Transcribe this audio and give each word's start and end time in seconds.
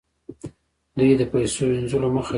دوی 0.97 1.11
د 1.19 1.23
پیسو 1.31 1.61
وینځلو 1.69 2.07
مخه 2.15 2.21
نیسي. 2.23 2.29